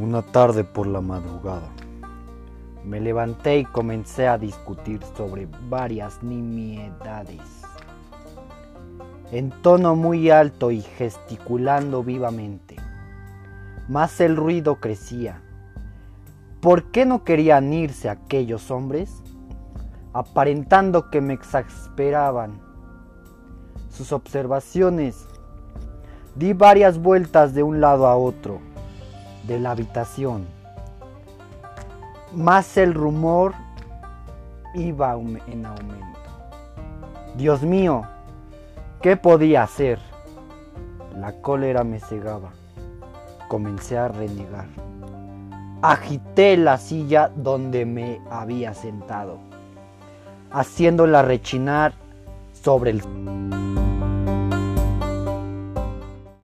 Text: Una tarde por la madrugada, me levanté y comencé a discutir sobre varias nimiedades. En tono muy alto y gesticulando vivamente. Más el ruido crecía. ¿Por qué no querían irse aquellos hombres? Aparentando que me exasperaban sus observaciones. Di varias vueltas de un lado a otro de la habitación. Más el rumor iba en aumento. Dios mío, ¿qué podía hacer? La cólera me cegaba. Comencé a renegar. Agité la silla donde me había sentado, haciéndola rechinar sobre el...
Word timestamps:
Una 0.00 0.22
tarde 0.22 0.62
por 0.62 0.86
la 0.86 1.00
madrugada, 1.00 1.70
me 2.84 3.00
levanté 3.00 3.58
y 3.58 3.64
comencé 3.64 4.28
a 4.28 4.38
discutir 4.38 5.00
sobre 5.16 5.48
varias 5.68 6.22
nimiedades. 6.22 7.40
En 9.32 9.50
tono 9.50 9.96
muy 9.96 10.30
alto 10.30 10.70
y 10.70 10.82
gesticulando 10.82 12.04
vivamente. 12.04 12.76
Más 13.88 14.20
el 14.20 14.36
ruido 14.36 14.76
crecía. 14.76 15.42
¿Por 16.60 16.92
qué 16.92 17.04
no 17.04 17.24
querían 17.24 17.72
irse 17.72 18.08
aquellos 18.08 18.70
hombres? 18.70 19.24
Aparentando 20.12 21.10
que 21.10 21.20
me 21.20 21.34
exasperaban 21.34 22.60
sus 23.88 24.12
observaciones. 24.12 25.26
Di 26.36 26.52
varias 26.52 26.98
vueltas 26.98 27.52
de 27.52 27.64
un 27.64 27.80
lado 27.80 28.06
a 28.06 28.16
otro 28.16 28.67
de 29.44 29.58
la 29.60 29.72
habitación. 29.72 30.46
Más 32.34 32.76
el 32.76 32.94
rumor 32.94 33.54
iba 34.74 35.14
en 35.46 35.66
aumento. 35.66 36.18
Dios 37.36 37.62
mío, 37.62 38.02
¿qué 39.00 39.16
podía 39.16 39.62
hacer? 39.62 39.98
La 41.16 41.32
cólera 41.40 41.84
me 41.84 42.00
cegaba. 42.00 42.50
Comencé 43.48 43.96
a 43.96 44.08
renegar. 44.08 44.66
Agité 45.80 46.56
la 46.56 46.76
silla 46.76 47.30
donde 47.34 47.86
me 47.86 48.20
había 48.30 48.74
sentado, 48.74 49.38
haciéndola 50.50 51.22
rechinar 51.22 51.92
sobre 52.52 52.90
el... 52.90 53.57